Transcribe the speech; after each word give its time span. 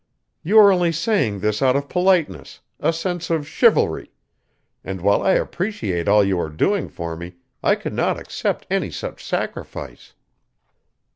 "You 0.41 0.57
are 0.57 0.71
only 0.71 0.91
saying 0.91 1.41
this 1.41 1.61
out 1.61 1.75
of 1.75 1.87
politeness, 1.87 2.59
a 2.79 2.91
sense 2.91 3.29
of 3.29 3.47
chivalry, 3.47 4.09
and 4.83 4.99
while 4.99 5.21
I 5.21 5.33
appreciate 5.33 6.07
all 6.07 6.23
you 6.23 6.39
are 6.39 6.49
doing 6.49 6.89
for 6.89 7.15
me 7.15 7.35
I 7.61 7.75
could 7.75 7.93
not 7.93 8.19
accept 8.19 8.65
any 8.71 8.89
such 8.89 9.23
sacrifice." 9.23 10.13